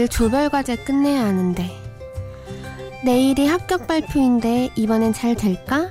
내일 0.00 0.08
조별 0.08 0.48
과제 0.48 0.76
끝내야 0.76 1.26
하는데 1.26 1.70
내일이 3.04 3.46
합격 3.46 3.86
발표인데 3.86 4.70
이번엔 4.74 5.12
잘 5.12 5.34
될까? 5.34 5.90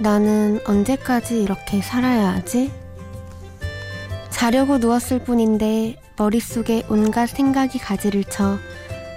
나는 0.00 0.58
언제까지 0.66 1.40
이렇게 1.40 1.80
살아야 1.80 2.30
하지? 2.30 2.72
자려고 4.30 4.78
누웠을 4.78 5.20
뿐인데 5.20 5.94
머릿속에 6.16 6.82
온갖 6.88 7.26
생각이 7.26 7.78
가지를 7.78 8.24
쳐 8.24 8.58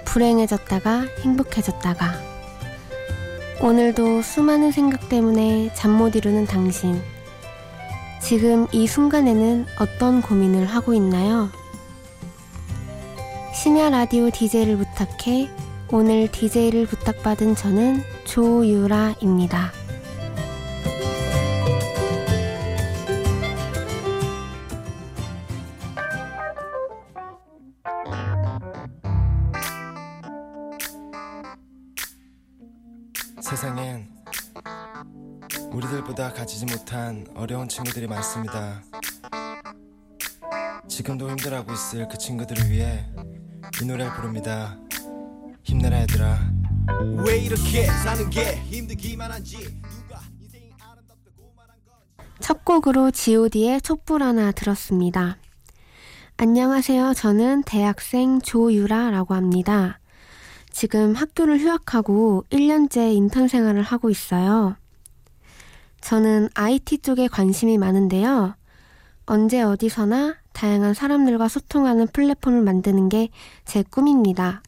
불행해졌다가 0.04 1.06
행복해졌다가 1.24 2.12
오늘도 3.60 4.22
수많은 4.22 4.70
생각 4.70 5.08
때문에 5.08 5.72
잠 5.74 5.90
못 5.90 6.14
이루는 6.14 6.46
당신 6.46 7.02
지금 8.22 8.68
이 8.70 8.86
순간에는 8.86 9.66
어떤 9.80 10.22
고민을 10.22 10.66
하고 10.66 10.94
있나요? 10.94 11.50
심야 13.56 13.88
라디오 13.88 14.28
DJ를 14.30 14.76
부탁해 14.76 15.48
오늘 15.90 16.30
DJ를 16.30 16.84
부탁받은 16.86 17.54
저는 17.54 18.02
조유라입니다. 18.26 19.72
세상엔 33.40 34.06
우리들보다 35.72 36.34
가지지 36.34 36.66
못한 36.66 37.26
어려운 37.34 37.68
친구들이 37.68 38.06
많습니다. 38.06 38.82
지금도 40.88 41.30
힘들어하고 41.30 41.72
있을 41.72 42.06
그 42.08 42.18
친구들을 42.18 42.70
위해 42.70 43.06
이 43.82 43.84
노래를 43.84 44.10
부릅니다. 44.14 44.78
힘내라 45.62 46.00
얘들아. 46.02 46.38
왜 47.26 47.38
이렇게 47.38 47.84
사는 47.84 48.30
게 48.30 48.56
힘들기만 48.62 49.30
한지 49.30 49.56
누가 49.58 50.22
인생이 50.40 50.70
아름답다고 50.80 51.52
말한 51.54 51.76
건지 51.84 52.32
첫 52.40 52.64
곡으로 52.64 53.10
god의 53.10 53.82
촛불 53.82 54.22
하나 54.22 54.50
들었습니다. 54.52 55.36
안녕하세요. 56.38 57.12
저는 57.14 57.64
대학생 57.64 58.40
조유라라고 58.40 59.34
합니다. 59.34 59.98
지금 60.70 61.14
학교를 61.14 61.58
휴학하고 61.60 62.44
1년째 62.50 63.14
인턴 63.14 63.46
생활을 63.46 63.82
하고 63.82 64.08
있어요. 64.08 64.76
저는 66.00 66.48
IT 66.54 66.98
쪽에 66.98 67.28
관심이 67.28 67.76
많은데요. 67.76 68.54
언제 69.26 69.60
어디서나 69.60 70.36
다양한 70.56 70.94
사람들과 70.94 71.48
소통하는 71.48 72.06
플랫폼을 72.08 72.62
만드는 72.62 73.10
게 73.10 73.28
제 73.66 73.82
꿈입니다. 73.82 74.62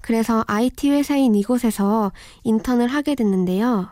그래서 0.00 0.44
IT 0.46 0.90
회사인 0.90 1.34
이곳에서 1.34 2.12
인턴을 2.44 2.88
하게 2.88 3.14
됐는데요. 3.16 3.90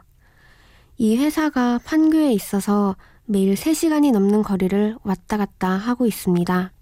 이 0.96 1.16
회사가 1.16 1.80
판교에 1.84 2.32
있어서 2.32 2.96
매일 3.26 3.54
3시간이 3.54 4.12
넘는 4.12 4.42
거리를 4.42 4.96
왔다 5.02 5.36
갔다 5.36 5.68
하고 5.68 6.06
있습니다. 6.06 6.72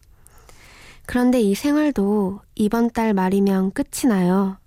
그런데 1.06 1.41
이 1.41 1.55
생활도 1.56 2.41
이번 2.55 2.91
달 2.91 3.14
말이면 3.14 3.72
끝이 3.72 4.08
나요. 4.08 4.58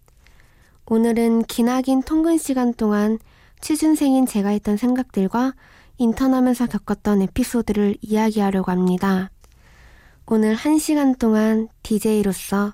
오늘은 0.87 1.43
기나긴 1.43 2.03
통근 2.03 2.37
시간 2.37 2.73
동안 2.73 3.19
취준생인 3.61 4.25
제가 4.25 4.49
했던 4.49 4.75
생각들과 4.75 5.53
인턴하면서 5.97 6.67
겪었던 6.67 7.21
에피소드를 7.23 7.97
이야기하려고 8.01 8.71
합니다. 8.71 9.31
오늘 10.25 10.55
한 10.55 10.77
시간 10.79 11.15
동안 11.15 11.69
DJ로서 11.83 12.73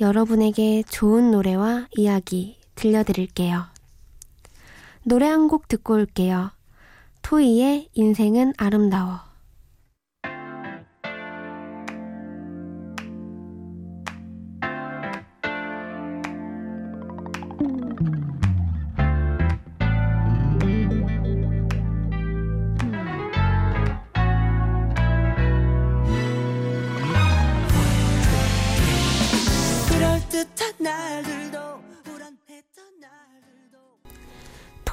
여러분에게 0.00 0.84
좋은 0.88 1.30
노래와 1.30 1.88
이야기 1.96 2.58
들려드릴게요. 2.76 3.66
노래 5.04 5.26
한 5.26 5.48
곡 5.48 5.68
듣고 5.68 5.94
올게요. 5.94 6.50
토이의 7.22 7.88
인생은 7.94 8.54
아름다워. 8.56 9.27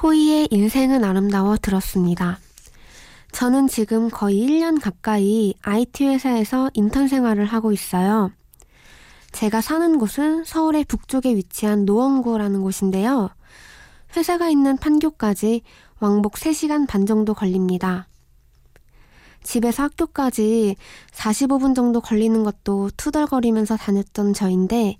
토이의 0.06 0.46
인생은 0.52 1.02
아름다워 1.02 1.56
들었습니다. 1.56 2.38
저는 3.32 3.66
지금 3.66 4.08
거의 4.08 4.38
1년 4.38 4.80
가까이 4.80 5.54
IT 5.62 6.06
회사에서 6.06 6.70
인턴 6.74 7.08
생활을 7.08 7.44
하고 7.44 7.72
있어요. 7.72 8.30
제가 9.32 9.60
사는 9.60 9.98
곳은 9.98 10.44
서울의 10.44 10.84
북쪽에 10.84 11.34
위치한 11.34 11.86
노원구라는 11.86 12.62
곳인데요. 12.62 13.30
회사가 14.16 14.48
있는 14.48 14.76
판교까지 14.76 15.62
왕복 15.98 16.34
3시간 16.34 16.86
반 16.86 17.04
정도 17.04 17.34
걸립니다. 17.34 18.06
집에서 19.42 19.82
학교까지 19.82 20.76
45분 21.10 21.74
정도 21.74 22.00
걸리는 22.00 22.44
것도 22.44 22.90
투덜거리면서 22.96 23.76
다녔던 23.76 24.34
저인데 24.34 24.98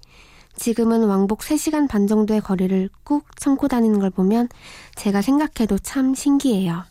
지금은 0.56 1.04
왕복 1.04 1.40
3시간 1.40 1.88
반 1.88 2.06
정도의 2.06 2.40
거리를 2.40 2.88
꾹 3.04 3.24
참고 3.36 3.68
다니는 3.68 4.00
걸 4.00 4.10
보면 4.10 4.48
제가 4.94 5.22
생각해도 5.22 5.78
참 5.78 6.14
신기해요. 6.14 6.84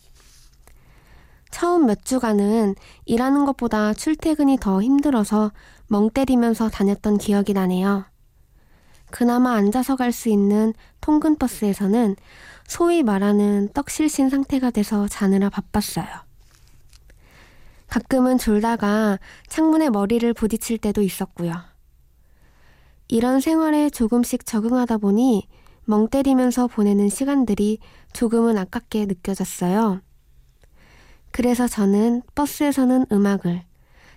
처음 1.51 1.85
몇 1.85 2.03
주간은 2.05 2.75
일하는 3.05 3.45
것보다 3.45 3.93
출퇴근이 3.93 4.57
더 4.59 4.81
힘들어서 4.81 5.51
멍 5.87 6.09
때리면서 6.09 6.69
다녔던 6.69 7.17
기억이 7.17 7.53
나네요. 7.53 8.05
그나마 9.11 9.53
앉아서 9.53 9.95
갈 9.95 10.11
수 10.11 10.29
있는 10.29 10.73
통근 11.01 11.37
버스에서는 11.37 12.15
소위 12.67 13.03
말하는 13.03 13.69
떡실신 13.73 14.29
상태가 14.29 14.71
돼서 14.71 15.07
자느라 15.07 15.49
바빴어요. 15.49 16.05
가끔은 17.87 18.37
졸다가 18.37 19.19
창문에 19.47 19.89
머리를 19.89 20.33
부딪힐 20.33 20.77
때도 20.79 21.01
있었고요. 21.01 21.74
이런 23.07 23.39
생활에 23.39 23.89
조금씩 23.89 24.45
적응하다 24.45 24.97
보니 24.97 25.47
멍 25.85 26.07
때리면서 26.07 26.67
보내는 26.67 27.09
시간들이 27.09 27.79
조금은 28.13 28.57
아깝게 28.57 29.05
느껴졌어요. 29.05 30.01
그래서 31.31 31.67
저는 31.67 32.23
버스에서는 32.33 33.07
음악을, 33.11 33.63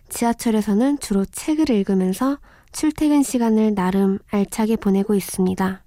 지하철에서는 0.08 0.98
주로 1.00 1.24
책을 1.24 1.68
읽으면서 1.68 2.38
출퇴근 2.72 3.22
시간을 3.22 3.74
나름 3.74 4.18
알차게 4.30 4.76
보내고 4.76 5.14
있습니다. 5.14 5.84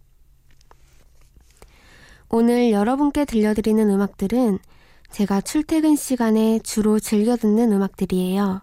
오늘 2.30 2.72
여러분께 2.72 3.26
들려드리는 3.26 3.90
음악들은 3.90 4.60
제가 5.12 5.42
출퇴근 5.42 5.96
시간에 5.96 6.60
주로 6.60 7.00
즐겨 7.00 7.36
듣는 7.36 7.72
음악들이에요. 7.72 8.62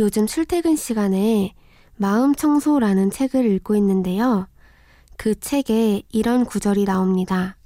요즘 0.00 0.26
출퇴근 0.26 0.74
시간에 0.74 1.54
마음 1.96 2.34
청소라는 2.34 3.10
책을 3.10 3.44
읽고 3.52 3.76
있는데요. 3.76 4.48
그 5.16 5.38
책에 5.38 6.02
이런 6.10 6.44
구절이 6.44 6.84
나옵니다. 6.84 7.56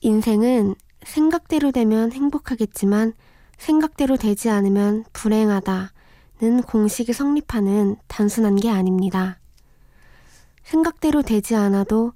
인생은 0.00 0.74
생각대로 1.02 1.70
되면 1.70 2.12
행복하겠지만 2.12 3.12
생각대로 3.58 4.16
되지 4.16 4.48
않으면 4.48 5.04
불행하다는 5.12 6.62
공식이 6.66 7.12
성립하는 7.12 7.96
단순한 8.06 8.56
게 8.56 8.70
아닙니다. 8.70 9.38
생각대로 10.62 11.22
되지 11.22 11.56
않아도 11.56 12.12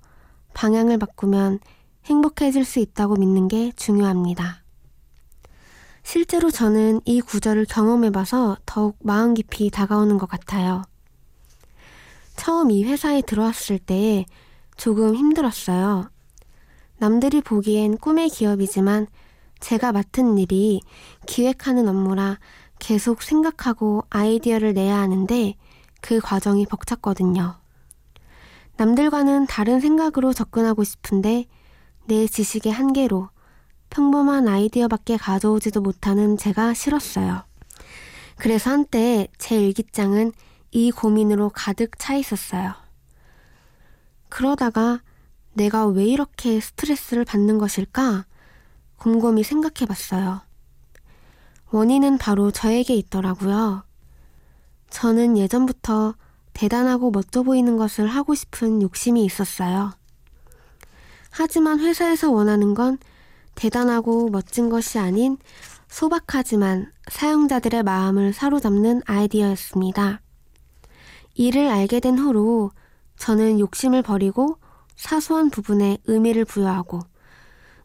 방향을 0.55 0.99
바꾸면 0.99 1.59
행복해질 2.05 2.65
수 2.65 2.79
있다고 2.79 3.17
믿는 3.17 3.49
게 3.49 3.73
중요합니다. 3.77 4.62
실제로 6.03 6.51
저는 6.51 7.01
이 7.05 7.21
구절을 7.21 7.67
경험해봐서 7.67 8.57
더욱 8.67 8.97
마음 9.03 9.35
깊이 9.35 9.71
다가오는 9.71 10.19
것 10.19 10.29
같아요. 10.29 10.83
처음 12.37 12.71
이 12.71 12.85
회사에 12.85 13.23
들어왔을 13.23 13.79
때 13.79 14.25
조금 14.77 15.15
힘들었어요. 15.15 16.11
남들이 16.99 17.41
보기엔 17.41 17.99
꿈의 17.99 18.31
기업이지만 18.31 19.07
제가 19.61 19.93
맡은 19.93 20.39
일이 20.39 20.81
기획하는 21.27 21.89
업무라 21.89 22.39
계속 22.79 23.23
생각하고 23.23 24.05
아이디어를 24.11 24.75
내야 24.75 24.99
하는데 24.99 25.55
그 26.01 26.19
과정이 26.19 26.67
벅찼거든요. 26.67 27.55
남들과는 28.77 29.47
다른 29.47 29.79
생각으로 29.79 30.33
접근하고 30.33 30.83
싶은데 30.83 31.47
내 32.07 32.27
지식의 32.27 32.73
한계로 32.73 33.29
평범한 33.93 34.49
아이디어밖에 34.49 35.19
가져오지도 35.19 35.83
못하는 35.83 36.39
제가 36.39 36.73
싫었어요. 36.73 37.43
그래서 38.39 38.71
한때 38.71 39.29
제 39.37 39.61
일기장은 39.61 40.33
이 40.71 40.91
고민으로 40.91 41.51
가득 41.51 41.99
차 41.99 42.15
있었어요. 42.15 42.73
그러다가 44.31 45.03
내가 45.53 45.87
왜 45.87 46.07
이렇게 46.07 46.59
스트레스를 46.59 47.27
받는 47.27 47.59
것일까? 47.59 48.25
곰곰이 48.97 49.45
생각해 49.45 49.87
봤어요. 49.87 50.41
원인은 51.71 52.17
바로 52.17 52.51
저에게 52.51 52.95
있더라고요. 52.95 53.85
저는 54.89 55.37
예전부터 55.37 56.15
대단하고 56.55 57.11
멋져 57.11 57.43
보이는 57.43 57.77
것을 57.77 58.07
하고 58.07 58.35
싶은 58.35 58.81
욕심이 58.81 59.23
있었어요. 59.23 59.93
하지만 61.31 61.79
회사에서 61.81 62.31
원하는 62.31 62.73
건 62.73 62.97
대단하고 63.55 64.29
멋진 64.31 64.69
것이 64.69 64.99
아닌 64.99 65.37
소박하지만 65.89 66.91
사용자들의 67.11 67.83
마음을 67.83 68.33
사로잡는 68.33 69.03
아이디어였습니다. 69.05 70.21
이를 71.35 71.69
알게 71.69 72.01
된 72.01 72.19
후로 72.19 72.71
저는 73.17 73.61
욕심을 73.61 74.03
버리고 74.03 74.59
사소한 74.97 75.51
부분에 75.51 75.99
의미를 76.05 76.45
부여하고 76.45 77.01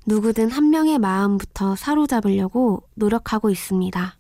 누구든 0.06 0.52
한 0.52 0.70
명의 0.70 0.98
마음부터 1.00 1.76
사로잡으려고 1.76 2.84
노력하고 2.96 3.50
있습니다. 3.50 4.18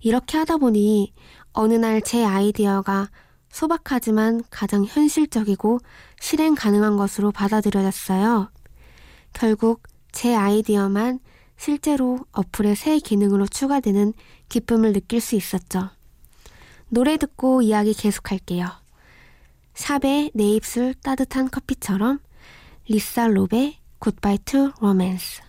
이렇게 0.00 0.38
하다 0.38 0.58
보니 0.58 1.14
어느 1.52 1.74
날 1.74 2.02
제 2.02 2.24
아이디어가 2.24 3.08
소박하지만 3.48 4.42
가장 4.50 4.84
현실적이고 4.84 5.78
실행 6.20 6.54
가능한 6.54 6.96
것으로 6.96 7.30
받아들여졌어요. 7.30 8.50
결국 9.32 9.82
제 10.14 10.34
아이디어만 10.34 11.18
실제로 11.56 12.20
어플의 12.32 12.76
새 12.76 12.98
기능으로 12.98 13.46
추가되는 13.46 14.14
기쁨을 14.48 14.92
느낄 14.92 15.20
수 15.20 15.34
있었죠. 15.34 15.90
노래 16.88 17.16
듣고 17.16 17.62
이야기 17.62 17.92
계속할게요. 17.92 18.66
샵의 19.74 20.30
내 20.34 20.44
입술 20.44 20.94
따뜻한 20.94 21.50
커피처럼 21.50 22.20
리사 22.88 23.26
롭의 23.26 23.78
Goodbye 24.00 24.38
to 24.44 24.70
Romance 24.78 25.42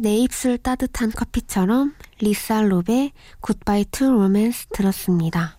내 0.00 0.16
입술 0.16 0.58
따뜻한 0.58 1.10
커피처럼 1.10 1.94
리사 2.20 2.62
롭의 2.62 3.12
Goodbye 3.40 3.86
to 3.90 4.04
Romance 4.04 4.68
들었습니다. 4.68 5.58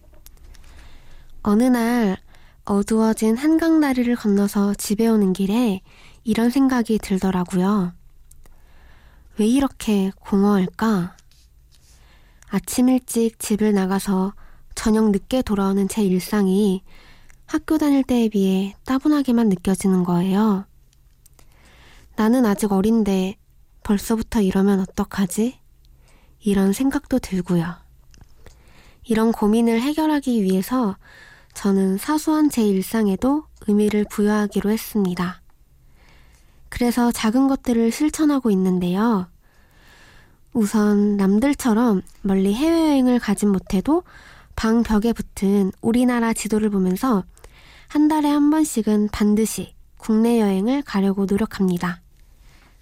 어느 1.43 1.63
날 1.63 2.17
어두워진 2.65 3.37
한강 3.37 3.79
다리를 3.79 4.13
건너서 4.15 4.73
집에 4.73 5.07
오는 5.07 5.33
길에 5.33 5.81
이런 6.23 6.49
생각이 6.49 6.99
들더라고요. 6.99 7.93
왜 9.37 9.45
이렇게 9.45 10.11
공허할까? 10.19 11.15
아침 12.49 12.89
일찍 12.89 13.39
집을 13.39 13.73
나가서 13.73 14.33
저녁 14.75 15.11
늦게 15.11 15.41
돌아오는 15.41 15.87
제 15.87 16.03
일상이 16.03 16.83
학교 17.45 17.77
다닐 17.77 18.03
때에 18.03 18.29
비해 18.29 18.75
따분하게만 18.85 19.49
느껴지는 19.49 20.03
거예요. 20.03 20.65
나는 22.15 22.45
아직 22.45 22.71
어린데 22.71 23.37
벌써부터 23.87 24.41
이러면 24.41 24.81
어떡하지? 24.81 25.57
이런 26.41 26.73
생각도 26.73 27.19
들고요. 27.19 27.73
이런 29.05 29.31
고민을 29.31 29.81
해결하기 29.81 30.43
위해서 30.43 30.97
저는 31.53 31.97
사소한 31.97 32.49
제 32.49 32.63
일상에도 32.63 33.45
의미를 33.65 34.05
부여하기로 34.11 34.71
했습니다. 34.71 35.41
그래서 36.67 37.13
작은 37.13 37.47
것들을 37.47 37.89
실천하고 37.93 38.51
있는데요. 38.51 39.29
우선 40.51 41.15
남들처럼 41.15 42.01
멀리 42.23 42.53
해외여행을 42.53 43.19
가진 43.19 43.49
못해도 43.53 44.03
방 44.57 44.83
벽에 44.83 45.13
붙은 45.13 45.71
우리나라 45.81 46.33
지도를 46.33 46.69
보면서 46.69 47.23
한 47.87 48.09
달에 48.09 48.27
한 48.27 48.49
번씩은 48.49 49.09
반드시 49.13 49.75
국내 49.97 50.41
여행을 50.41 50.81
가려고 50.81 51.25
노력합니다. 51.25 52.01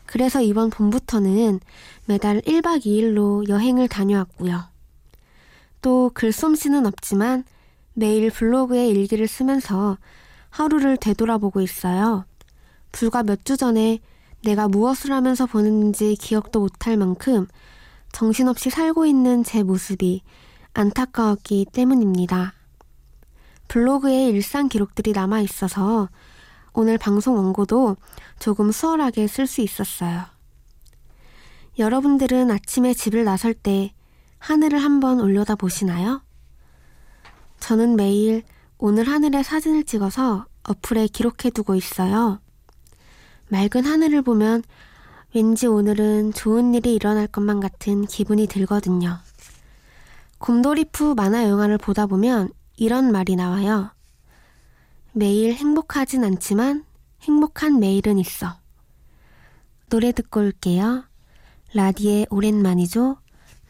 그래서 0.05 0.41
이번 0.41 0.69
봄부터는 0.69 1.59
매달 2.05 2.41
1박 2.41 2.85
2일로 2.85 3.47
여행을 3.49 3.87
다녀왔고요. 3.87 4.63
또 5.81 6.11
글솜씨는 6.13 6.85
없지만 6.85 7.43
매일 7.93 8.29
블로그에 8.29 8.87
일기를 8.87 9.27
쓰면서 9.27 9.97
하루를 10.49 10.97
되돌아보고 10.97 11.61
있어요. 11.61 12.25
불과 12.91 13.23
몇 13.23 13.43
주 13.43 13.57
전에 13.57 13.99
내가 14.43 14.67
무엇을 14.67 15.11
하면서 15.11 15.45
보냈는지 15.45 16.15
기억도 16.15 16.59
못할 16.59 16.97
만큼 16.97 17.47
정신없이 18.11 18.69
살고 18.69 19.05
있는 19.05 19.43
제 19.43 19.63
모습이 19.63 20.21
안타까웠기 20.73 21.65
때문입니다. 21.73 22.53
블로그에 23.67 24.29
일상 24.29 24.69
기록들이 24.69 25.11
남아 25.13 25.41
있어서 25.41 26.09
오늘 26.77 26.97
방송 26.97 27.37
원고도 27.37 27.95
조금 28.37 28.69
수월하게 28.69 29.27
쓸 29.27 29.47
수 29.47 29.61
있었어요. 29.61 30.25
여러분들은 31.79 32.51
아침에 32.51 32.93
집을 32.93 33.23
나설 33.23 33.53
때 33.53 33.93
하늘을 34.39 34.79
한번 34.79 35.21
올려다 35.21 35.55
보시나요? 35.55 36.21
저는 37.61 37.95
매일 37.95 38.43
오늘 38.77 39.07
하늘의 39.07 39.45
사진을 39.45 39.85
찍어서 39.85 40.47
어플에 40.63 41.07
기록해 41.07 41.51
두고 41.53 41.75
있어요. 41.75 42.41
맑은 43.47 43.85
하늘을 43.85 44.21
보면 44.21 44.61
왠지 45.33 45.67
오늘은 45.67 46.33
좋은 46.33 46.73
일이 46.73 46.93
일어날 46.93 47.27
것만 47.27 47.61
같은 47.61 48.05
기분이 48.05 48.47
들거든요. 48.47 49.19
곰돌이푸 50.39 51.15
만화 51.15 51.47
영화를 51.47 51.77
보다 51.77 52.05
보면 52.05 52.49
이런 52.75 53.13
말이 53.13 53.37
나와요. 53.37 53.94
매일 55.17 55.53
행복하진 55.53 56.25
않지만 56.25 56.83
행복한 57.21 57.79
매일은 57.79 58.19
있어. 58.19 58.59
노래 59.89 60.11
듣고 60.11 60.41
올게요. 60.41 61.05
라디의 61.73 62.27
오랜만이죠. 62.29 63.15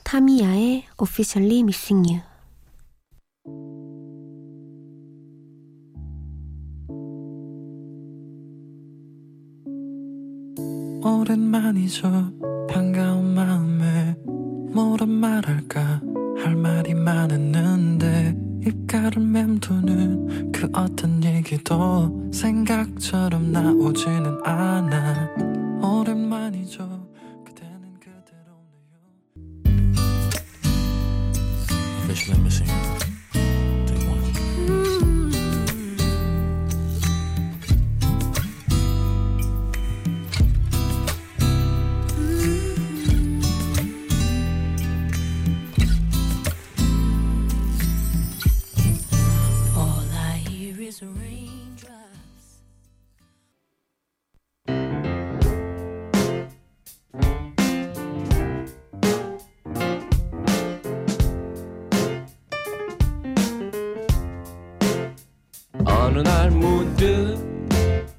타미야의 0.03 0.85
Officially 0.99 1.59
Missing 1.59 2.09
You. 2.09 2.23
오랜만이죠. 11.03 12.09
반가운 12.67 13.35
마음에 13.35 14.15
뭐라 14.73 15.05
말할까 15.05 16.01
할 16.43 16.55
말이 16.55 16.95
많았는데 16.95 18.04
입가를 18.65 19.21
맴도는 19.21 20.51
그 20.51 20.67
어떤 20.73 21.23
얘기도 21.23 22.29
생각처럼 22.33 23.51
나오지는 23.51 24.39
않아. 24.43 25.29
오랜만이죠. 25.81 27.07
그대는 27.45 27.99
그대로네요 27.99 28.55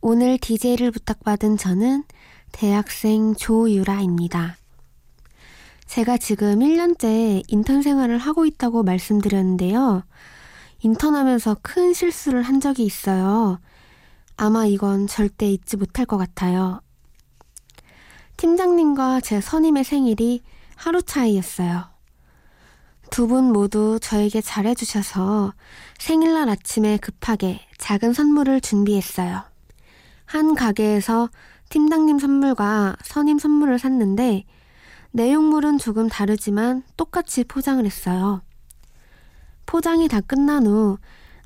오늘 0.00 0.38
DJ를 0.38 0.90
부탁받은 0.90 1.56
저는 1.56 2.04
대학생 2.52 3.34
조유라입니다. 3.34 4.56
제가 5.86 6.16
지금 6.18 6.60
1년째 6.60 7.42
인턴 7.48 7.82
생활을 7.82 8.18
하고 8.18 8.44
있다고 8.46 8.82
말씀드렸는데요. 8.82 10.02
인턴하면서 10.82 11.58
큰 11.62 11.92
실수를 11.92 12.42
한 12.42 12.60
적이 12.60 12.84
있어요. 12.84 13.58
아마 14.36 14.66
이건 14.66 15.06
절대 15.06 15.50
잊지 15.50 15.76
못할 15.76 16.04
것 16.06 16.18
같아요. 16.18 16.80
팀장님과 18.36 19.20
제 19.22 19.40
선임의 19.40 19.84
생일이 19.84 20.42
하루 20.74 21.02
차이였어요. 21.02 21.84
두 23.10 23.28
분 23.28 23.52
모두 23.52 23.98
저에게 24.02 24.40
잘해주셔서 24.40 25.54
생일날 25.98 26.48
아침에 26.50 26.98
급하게 26.98 27.60
작은 27.78 28.12
선물을 28.12 28.60
준비했어요. 28.60 29.55
한 30.26 30.54
가게에서 30.54 31.30
팀장님 31.68 32.18
선물과 32.18 32.96
선임 33.02 33.38
선물을 33.38 33.78
샀는데 33.78 34.44
내용물은 35.12 35.78
조금 35.78 36.08
다르지만 36.08 36.82
똑같이 36.96 37.44
포장을 37.44 37.84
했어요. 37.84 38.42
포장이 39.64 40.08
다 40.08 40.20
끝난 40.20 40.66
후 40.66 40.98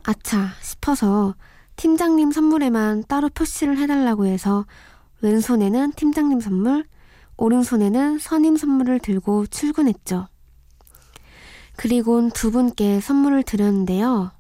아차 0.03 0.49
싶어서 0.61 1.35
팀장님 1.77 2.33
선물에만 2.33 3.05
따로 3.09 3.29
표시를 3.29 3.79
해달라고 3.79 4.27
해서 4.27 4.67
왼손에는 5.23 5.93
팀장님 5.93 6.41
선물, 6.41 6.85
오른손에는 7.37 8.19
선임 8.19 8.57
선물을 8.57 8.99
들고 8.99 9.47
출근했죠. 9.47 10.29
그리곤 11.77 12.31
두 12.31 12.51
분께 12.51 13.01
선물을 13.01 13.43
드렸는데요. 13.45 14.33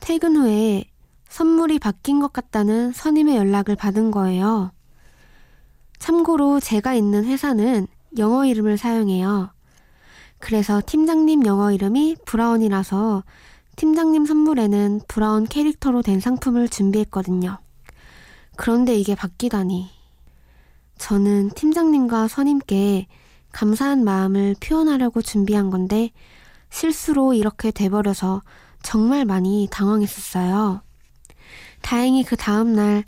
퇴근 0.00 0.36
후에 0.36 0.84
선물이 1.28 1.78
바뀐 1.78 2.20
것 2.20 2.32
같다는 2.32 2.92
선임의 2.92 3.36
연락을 3.36 3.76
받은 3.76 4.10
거예요. 4.10 4.72
참고로 5.98 6.60
제가 6.60 6.94
있는 6.94 7.24
회사는 7.24 7.86
영어 8.18 8.44
이름을 8.44 8.78
사용해요. 8.78 9.50
그래서 10.38 10.80
팀장님 10.84 11.44
영어 11.46 11.72
이름이 11.72 12.16
브라운이라서 12.24 13.24
팀장님 13.76 14.26
선물에는 14.26 15.02
브라운 15.08 15.46
캐릭터로 15.46 16.02
된 16.02 16.20
상품을 16.20 16.68
준비했거든요. 16.68 17.58
그런데 18.56 18.96
이게 18.96 19.14
바뀌다니. 19.14 19.90
저는 20.96 21.50
팀장님과 21.50 22.26
선임께 22.28 23.06
감사한 23.52 24.04
마음을 24.04 24.56
표현하려고 24.60 25.22
준비한 25.22 25.70
건데 25.70 26.10
실수로 26.70 27.34
이렇게 27.34 27.70
돼버려서 27.70 28.42
정말 28.82 29.24
많이 29.24 29.68
당황했었어요. 29.70 30.82
다행히 31.80 32.24
그 32.24 32.36
다음날 32.36 33.04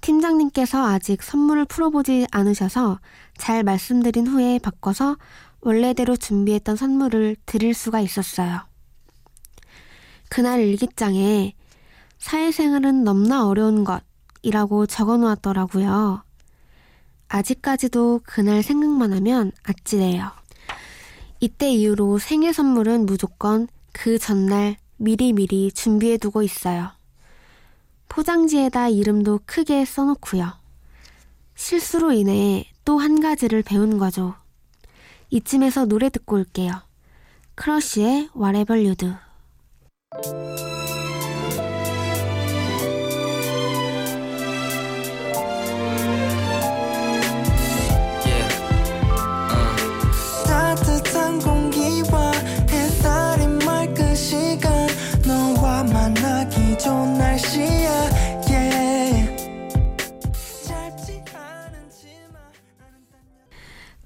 팀장님께서 0.00 0.84
아직 0.86 1.22
선물을 1.22 1.64
풀어보지 1.66 2.26
않으셔서 2.30 2.98
잘 3.36 3.62
말씀드린 3.62 4.26
후에 4.26 4.58
바꿔서 4.58 5.16
원래대로 5.60 6.16
준비했던 6.16 6.76
선물을 6.76 7.36
드릴 7.46 7.72
수가 7.72 8.00
있었어요. 8.00 8.60
그날 10.28 10.60
일기장에 10.60 11.54
사회생활은 12.18 13.04
넘나 13.04 13.46
어려운 13.46 13.84
것이라고 13.84 14.86
적어 14.86 15.16
놓았더라고요. 15.18 16.24
아직까지도 17.28 18.20
그날 18.24 18.62
생각만 18.62 19.12
하면 19.12 19.52
아찔해요. 19.62 20.30
이때 21.40 21.70
이후로 21.70 22.18
생일 22.18 22.52
선물은 22.52 23.06
무조건 23.06 23.68
그 23.92 24.18
전날 24.18 24.76
미리미리 24.96 25.72
준비해 25.72 26.16
두고 26.16 26.42
있어요. 26.42 26.90
포장지에다 28.12 28.88
이름도 28.90 29.40
크게 29.46 29.86
써놓고요. 29.86 30.52
실수로 31.54 32.12
인해 32.12 32.66
또 32.84 32.98
한 32.98 33.20
가지를 33.20 33.62
배운 33.62 33.96
거죠. 33.96 34.34
이쯤에서 35.30 35.86
노래 35.86 36.10
듣고 36.10 36.36
올게요. 36.36 36.72
크러쉬의 37.54 38.28
Whatever 38.36 38.78
You 38.84 38.94
Do. 38.96 39.14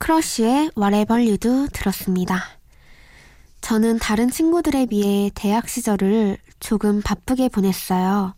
크러쉬의 0.06 0.70
Whatever 0.78 1.20
You 1.20 1.36
Do 1.36 1.66
들었습니다. 1.72 2.40
저는 3.60 3.98
다른 3.98 4.30
친구들에 4.30 4.86
비해 4.86 5.32
대학 5.34 5.68
시절을 5.68 6.38
조금 6.60 7.02
바쁘게 7.02 7.48
보냈어요. 7.48 8.32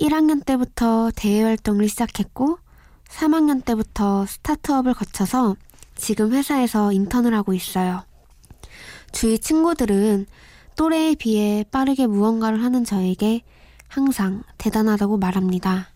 1학년 0.00 0.42
때부터 0.46 1.10
대외 1.14 1.42
활동을 1.42 1.86
시작했고 1.90 2.58
3학년 3.10 3.62
때부터 3.62 4.24
스타트업을 4.24 4.94
거쳐서 4.94 5.54
지금 5.96 6.32
회사에서 6.32 6.92
인턴을 6.92 7.34
하고 7.34 7.52
있어요. 7.52 8.04
주위 9.12 9.38
친구들은 9.38 10.24
또래에 10.76 11.14
비해 11.16 11.62
빠르게 11.70 12.06
무언가를 12.06 12.64
하는 12.64 12.84
저에게 12.84 13.42
항상 13.86 14.42
대단하다고 14.56 15.18
말합니다. 15.18 15.90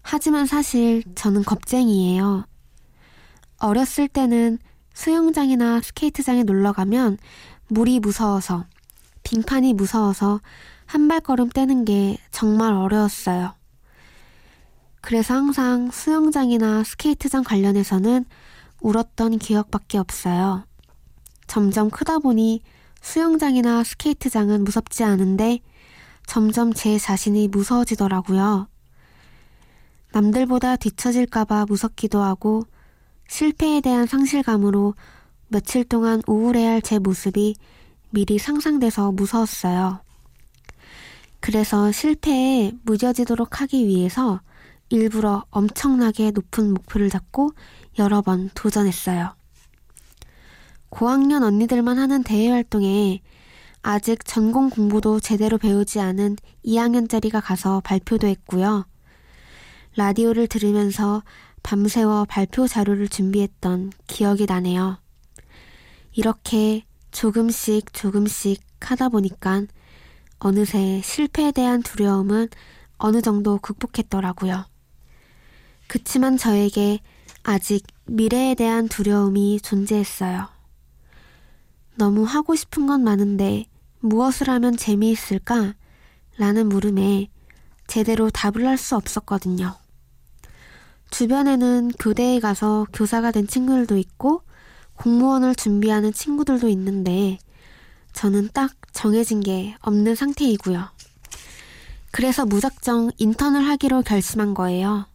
하지만 0.00 0.46
사실 0.46 1.02
저는 1.14 1.44
겁쟁이에요. 1.44 2.46
어렸을 3.58 4.08
때는 4.08 4.58
수영장이나 4.94 5.80
스케이트장에 5.80 6.42
놀러 6.42 6.72
가면 6.72 7.18
물이 7.68 8.00
무서워서, 8.00 8.64
빙판이 9.22 9.74
무서워서 9.74 10.40
한 10.86 11.06
발걸음 11.06 11.50
떼는 11.50 11.84
게 11.84 12.18
정말 12.30 12.72
어려웠어요. 12.72 13.54
그래서 15.00 15.34
항상 15.34 15.90
수영장이나 15.90 16.82
스케이트장 16.84 17.44
관련해서는 17.44 18.24
울었던 18.80 19.38
기억밖에 19.38 19.98
없어요. 19.98 20.64
점점 21.46 21.90
크다 21.90 22.18
보니 22.18 22.62
수영장이나 23.00 23.84
스케이트장은 23.84 24.64
무섭지 24.64 25.04
않은데 25.04 25.60
점점 26.26 26.72
제 26.72 26.98
자신이 26.98 27.48
무서워지더라고요. 27.48 28.68
남들보다 30.12 30.76
뒤처질까봐 30.76 31.66
무섭기도 31.68 32.22
하고 32.22 32.64
실패에 33.28 33.80
대한 33.80 34.06
상실감으로 34.06 34.94
며칠 35.48 35.84
동안 35.84 36.22
우울해할 36.26 36.82
제 36.82 36.98
모습이 36.98 37.54
미리 38.10 38.38
상상돼서 38.38 39.12
무서웠어요. 39.12 40.00
그래서 41.40 41.92
실패에 41.92 42.72
무뎌지도록 42.82 43.60
하기 43.60 43.86
위해서 43.86 44.40
일부러 44.88 45.44
엄청나게 45.50 46.32
높은 46.32 46.72
목표를 46.74 47.10
잡고 47.10 47.50
여러 47.98 48.22
번 48.22 48.50
도전했어요. 48.54 49.34
고학년 50.88 51.42
언니들만 51.42 51.98
하는 51.98 52.22
대외 52.22 52.48
활동에 52.48 53.20
아직 53.82 54.24
전공 54.24 54.70
공부도 54.70 55.20
제대로 55.20 55.58
배우지 55.58 56.00
않은 56.00 56.36
2학년짜리가 56.64 57.42
가서 57.42 57.80
발표도 57.84 58.26
했고요. 58.26 58.86
라디오를 59.96 60.46
들으면서 60.46 61.22
밤새워 61.62 62.24
발표 62.24 62.66
자료를 62.66 63.08
준비했던 63.08 63.92
기억이 64.06 64.46
나네요. 64.46 64.98
이렇게 66.12 66.84
조금씩 67.10 67.92
조금씩 67.92 68.60
하다 68.80 69.08
보니까 69.10 69.62
어느새 70.38 71.00
실패에 71.02 71.52
대한 71.52 71.82
두려움은 71.82 72.48
어느 72.96 73.22
정도 73.22 73.58
극복했더라고요. 73.58 74.64
그치만 75.86 76.36
저에게 76.36 77.00
아직 77.42 77.86
미래에 78.06 78.54
대한 78.54 78.88
두려움이 78.88 79.60
존재했어요. 79.60 80.48
너무 81.96 82.24
하고 82.24 82.54
싶은 82.54 82.86
건 82.86 83.02
많은데 83.02 83.66
무엇을 84.00 84.48
하면 84.48 84.76
재미있을까? 84.76 85.74
라는 86.36 86.68
물음에 86.68 87.28
제대로 87.88 88.30
답을 88.30 88.66
할 88.66 88.76
수 88.76 88.94
없었거든요. 88.96 89.74
주변에는 91.10 91.92
교대에 91.98 92.40
가서 92.40 92.86
교사가 92.92 93.30
된 93.30 93.46
친구들도 93.46 93.96
있고 93.96 94.42
공무원을 94.96 95.54
준비하는 95.54 96.12
친구들도 96.12 96.68
있는데 96.68 97.38
저는 98.12 98.50
딱 98.52 98.72
정해진 98.92 99.40
게 99.40 99.76
없는 99.80 100.14
상태이고요. 100.14 100.88
그래서 102.10 102.46
무작정 102.46 103.12
인턴을 103.18 103.66
하기로 103.66 104.02
결심한 104.02 104.54
거예요. 104.54 105.06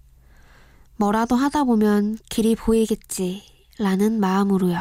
뭐라도 0.95 1.35
하다 1.35 1.65
보면 1.65 2.17
길이 2.29 2.55
보이겠지 2.55 3.43
라는 3.79 4.19
마음으로요. 4.19 4.79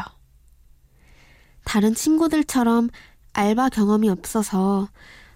다른 1.65 1.95
친구들처럼 1.95 2.91
알바 3.33 3.71
경험이 3.71 4.09
없어서 4.11 4.89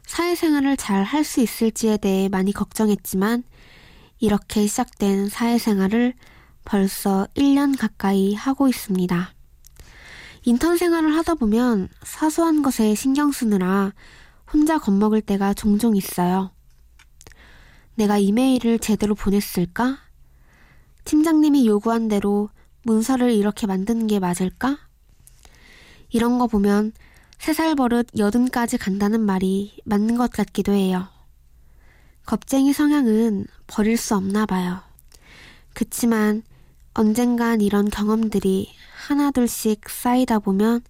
사회생활을 0.06 0.76
잘 0.76 1.02
할 1.04 1.24
수 1.24 1.40
있을지에 1.40 1.96
대해 1.96 2.28
많이 2.28 2.52
걱정했지만 2.52 3.42
이렇게 4.18 4.66
시작된 4.66 5.28
사회생활을 5.28 6.14
벌써 6.64 7.26
1년 7.34 7.78
가까이 7.78 8.34
하고 8.34 8.68
있습니다. 8.68 9.34
인턴 10.44 10.76
생활을 10.76 11.14
하다 11.16 11.34
보면 11.34 11.88
사소한 12.02 12.62
것에 12.62 12.94
신경 12.94 13.32
쓰느라 13.32 13.92
혼자 14.52 14.78
겁먹을 14.78 15.20
때가 15.20 15.54
종종 15.54 15.96
있어요. 15.96 16.52
내가 17.94 18.18
이메일을 18.18 18.78
제대로 18.78 19.14
보냈을까? 19.14 19.98
팀장님이 21.04 21.66
요구한 21.66 22.08
대로 22.08 22.50
문서를 22.82 23.32
이렇게 23.32 23.66
만드는 23.66 24.06
게 24.06 24.18
맞을까? 24.20 24.78
이런 26.10 26.38
거 26.38 26.46
보면 26.46 26.92
세 27.38 27.52
살 27.52 27.74
버릇 27.76 28.08
여든까지 28.16 28.78
간다는 28.78 29.20
말이 29.20 29.76
맞는 29.84 30.16
것 30.16 30.30
같기도 30.30 30.72
해요. 30.72 31.08
겁쟁이 32.26 32.72
성향은 32.72 33.46
버릴 33.68 33.96
수 33.96 34.16
없나 34.16 34.46
봐요. 34.46 34.80
그치만 35.74 36.42
언젠간 36.92 37.60
이런 37.60 37.88
경험들이 37.88 38.72
하나둘씩 39.06 39.88
쌓이다 39.88 40.40
보면 40.40 40.80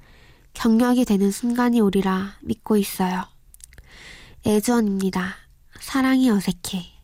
경력이 0.55 1.05
되는 1.05 1.31
순간이 1.31 1.81
오리라 1.81 2.37
믿고 2.40 2.76
있어요. 2.78 3.25
애주원입니다. 4.47 5.35
사랑이 5.81 6.31
어색해. 6.31 6.96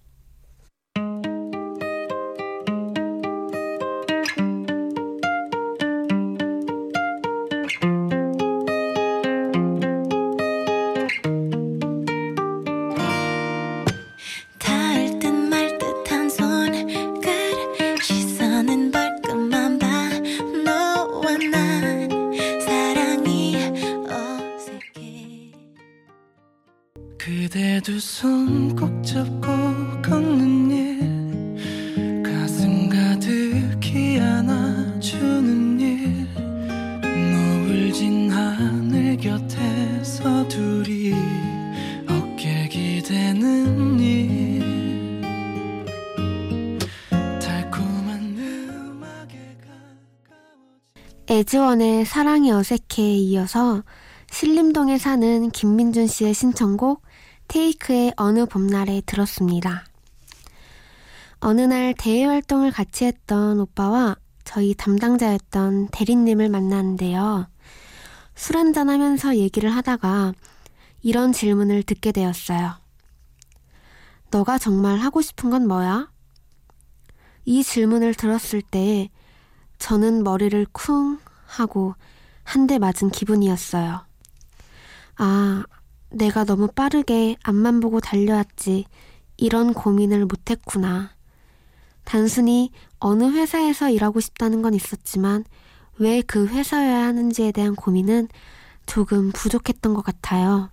애지원의 51.43 52.05
사랑이 52.05 52.53
어색해에 52.53 53.17
이어서 53.17 53.83
신림동에 54.31 54.97
사는 54.97 55.51
김민준 55.51 56.07
씨의 56.07 56.35
신청곡 56.35 57.03
테이크의 57.49 58.13
어느 58.17 58.47
봄날에 58.47 59.03
들었습니다. 59.07 59.85
어느 61.41 61.63
날 61.63 61.95
대외 61.99 62.27
활동을 62.27 62.71
같이 62.71 63.07
했던 63.07 63.59
오빠와 63.59 64.15
저희 64.45 64.73
담당자였던 64.75 65.89
대리님을 65.89 66.49
만났는데요. 66.49 67.49
술 68.37 68.57
한잔 68.57 68.89
하면서 68.89 69.37
얘기를 69.37 69.75
하다가 69.75 70.35
이런 71.03 71.33
질문을 71.33 71.83
듣게 71.83 72.13
되었어요. 72.13 72.75
너가 74.31 74.59
정말 74.59 74.99
하고 74.99 75.21
싶은 75.21 75.51
건 75.51 75.67
뭐야? 75.67 76.09
이 77.45 77.65
질문을 77.65 78.15
들었을 78.15 78.63
때 78.63 79.11
저는 79.79 80.23
머리를 80.23 80.65
쿵 80.71 81.19
하고 81.53 81.95
한 82.45 82.67
대 82.67 82.79
맞은 82.79 83.11
기분이었어요. 83.11 84.05
아, 85.17 85.65
내가 86.11 86.45
너무 86.45 86.69
빠르게 86.69 87.37
앞만 87.43 87.81
보고 87.81 88.01
달려왔지. 88.01 88.85
이런 89.37 89.73
고민을 89.75 90.27
못했구나. 90.27 91.11
단순히 92.05 92.71
어느 92.99 93.25
회사에서 93.31 93.91
일하고 93.91 94.21
싶다는 94.21 94.63
건 94.63 94.75
있었지만 94.75 95.45
왜 95.99 96.23
그 96.23 96.47
회사여야 96.47 97.07
하는지에 97.07 97.53
대한 97.53 97.75
고민은 97.77 98.29
조금 98.87 99.31
부족했던 99.33 99.95
것 99.95 100.03
같아요. 100.03 100.71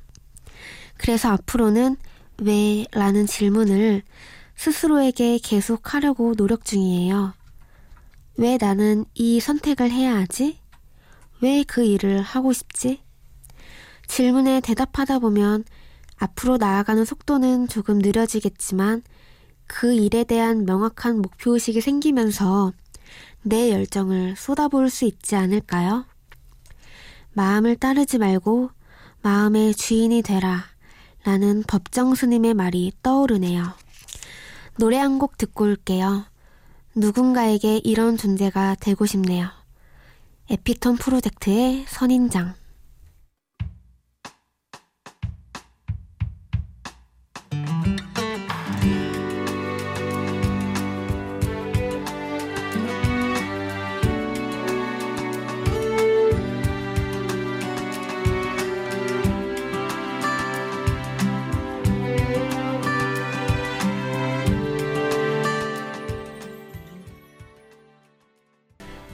그래서 0.98 1.30
앞으로는 1.30 1.98
왜? 2.42 2.86
라는 2.92 3.26
질문을 3.28 4.02
스스로에게 4.56 5.40
계속 5.44 5.94
하려고 5.94 6.34
노력 6.36 6.66
중이에요. 6.66 7.34
왜 8.38 8.58
나는 8.60 9.06
이 9.14 9.40
선택을 9.40 9.92
해야 9.92 10.16
하지? 10.18 10.58
왜 11.42 11.64
그 11.64 11.84
일을 11.84 12.22
하고 12.22 12.54
싶지? 12.54 13.02
질문에 14.08 14.60
대답하다 14.62 15.20
보면 15.20 15.64
앞으로 16.18 16.58
나아가는 16.58 17.04
속도는 17.06 17.68
조금 17.68 18.00
느려지겠지만 18.00 19.04
그 19.68 19.94
일에 19.94 20.24
대한 20.24 20.66
명확한 20.66 21.22
목표의식이 21.22 21.80
생기면서 21.82 22.74
내 23.44 23.72
열정을 23.72 24.36
쏟아부을 24.36 24.90
수 24.90 25.06
있지 25.06 25.36
않을까요? 25.36 26.06
마음을 27.34 27.76
따르지 27.78 28.18
말고 28.18 28.72
마음의 29.22 29.76
주인이 29.76 30.22
되라 30.24 30.66
라는 31.24 31.64
법정 31.68 32.16
스님의 32.16 32.54
말이 32.54 32.92
떠오르네요. 33.04 33.64
노래 34.78 34.98
한 34.98 35.20
곡 35.20 35.38
듣고 35.38 35.66
올게요. 35.66 36.26
누군가에게 36.96 37.78
이런 37.84 38.18
존재가 38.18 38.76
되고 38.80 39.06
싶네요. 39.06 39.50
에피톤 40.52 40.98
프로젝트의 40.98 41.86
선인장. 41.88 42.59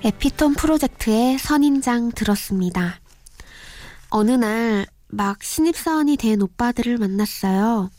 에피톤 0.06 0.54
프로젝트의 0.54 1.38
선인장 1.38 2.12
들었습니다. 2.12 3.00
어느 4.10 4.32
날 4.32 4.86
막 5.16 5.42
신입사원이 5.44 6.18
된 6.18 6.42
오빠들을 6.42 6.98
만났어요. 6.98 7.90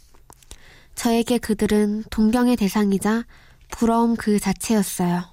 저에게 0.95 1.39
그들은 1.39 2.05
동경의 2.11 2.57
대상이자 2.57 3.25
부러움 3.71 4.17
그 4.17 4.39
자체였어요. 4.39 5.25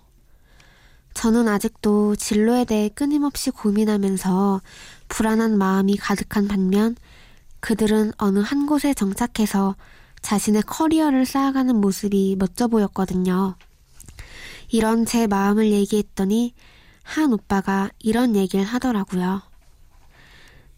저는 1.13 1.49
아직도 1.49 2.15
진로에 2.15 2.63
대해 2.63 2.89
끊임없이 2.89 3.51
고민하면서 3.51 4.62
불안한 5.09 5.57
마음이 5.57 5.97
가득한 5.97 6.47
반면 6.47 6.95
그들은 7.59 8.13
어느 8.17 8.39
한 8.39 8.65
곳에 8.65 8.93
정착해서 8.93 9.75
자신의 10.21 10.63
커리어를 10.63 11.25
쌓아가는 11.25 11.75
모습이 11.75 12.38
멋져 12.39 12.67
보였거든요. 12.67 13.57
이런 14.73 15.05
제 15.05 15.27
마음을 15.27 15.71
얘기했더니 15.71 16.55
한 17.03 17.31
오빠가 17.31 17.91
이런 17.99 18.36
얘기를 18.36 18.65
하더라고요. 18.65 19.43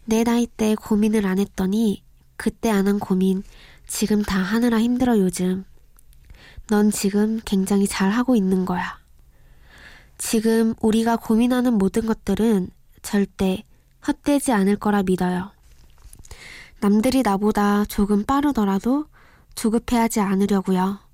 내 0.04 0.22
나이 0.22 0.46
때 0.46 0.74
고민을 0.74 1.24
안 1.24 1.38
했더니 1.38 2.04
그때 2.36 2.68
안 2.68 2.88
한 2.88 2.98
고민 2.98 3.42
지금 3.86 4.20
다 4.20 4.38
하느라 4.38 4.78
힘들어 4.78 5.18
요즘. 5.18 5.64
넌 6.68 6.90
지금 6.90 7.40
굉장히 7.46 7.86
잘 7.86 8.10
하고 8.10 8.36
있는 8.36 8.66
거야. 8.66 8.98
지금 10.18 10.74
우리가 10.82 11.16
고민하는 11.16 11.72
모든 11.78 12.04
것들은 12.04 12.68
절대 13.00 13.64
헛되지 14.06 14.52
않을 14.52 14.76
거라 14.76 15.04
믿어요. 15.04 15.52
남들이 16.80 17.22
나보다 17.22 17.86
조금 17.86 18.26
빠르더라도 18.26 19.06
조급해하지 19.54 20.20
않으려고요. 20.20 21.05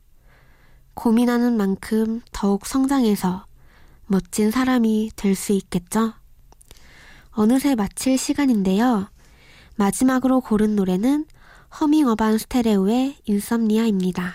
고민하는 0.95 1.57
만큼 1.57 2.21
더욱 2.33 2.67
성장해서 2.67 3.47
멋진 4.07 4.51
사람이 4.51 5.13
될 5.17 5.35
수 5.35 5.53
있겠죠? 5.53 6.15
어느새 7.31 7.75
마칠 7.75 8.19
시간인데요. 8.19 9.09
마지막으로 9.77 10.41
고른 10.41 10.77
노래는 10.77 11.27
허밍어반 11.81 12.37
스테레오의 12.39 13.17
인썸니아입니다. 13.25 14.35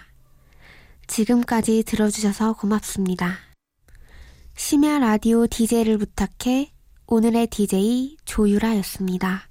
지금까지 1.06 1.84
들어주셔서 1.84 2.54
고맙습니다. 2.54 3.38
심야 4.56 4.98
라디오 4.98 5.46
DJ를 5.46 6.00
부탁해 6.00 6.72
오늘의 7.06 7.48
DJ 7.48 8.18
조유라였습니다. 8.26 9.48